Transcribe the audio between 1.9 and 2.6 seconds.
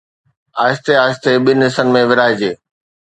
۾ ورهائجي.